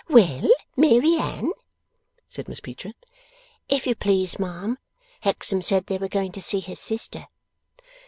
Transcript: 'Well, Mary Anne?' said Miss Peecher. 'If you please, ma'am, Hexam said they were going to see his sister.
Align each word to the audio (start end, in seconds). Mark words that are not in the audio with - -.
'Well, 0.09 0.47
Mary 0.75 1.19
Anne?' 1.19 1.51
said 2.27 2.49
Miss 2.49 2.59
Peecher. 2.59 2.93
'If 3.69 3.85
you 3.85 3.93
please, 3.93 4.39
ma'am, 4.39 4.79
Hexam 5.21 5.61
said 5.61 5.85
they 5.85 5.99
were 5.99 6.07
going 6.09 6.31
to 6.31 6.41
see 6.41 6.59
his 6.59 6.79
sister. 6.79 7.27